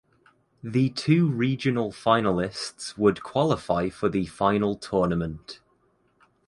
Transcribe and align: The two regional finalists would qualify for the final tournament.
The 0.63 0.89
two 0.89 1.29
regional 1.29 1.91
finalists 1.91 2.97
would 2.97 3.21
qualify 3.21 3.89
for 3.89 4.09
the 4.09 4.25
final 4.25 4.75
tournament. 4.75 5.59